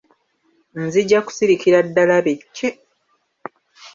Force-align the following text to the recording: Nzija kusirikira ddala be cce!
Nzija 0.83 1.17
kusirikira 1.25 1.77
ddala 1.87 2.17
be 2.25 2.33
cce! 2.43 2.67